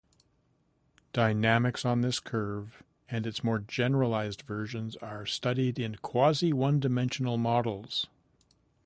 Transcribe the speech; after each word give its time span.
Dynamics 1.13 1.85
on 1.85 2.01
this 2.01 2.19
curve 2.19 2.81
and 3.07 3.27
its 3.27 3.43
more 3.43 3.59
generalized 3.59 4.41
versions 4.41 4.95
are 4.95 5.27
studied 5.27 5.77
in 5.77 5.93
quasi-one-dimensional 6.01 7.37
models. 7.37 8.07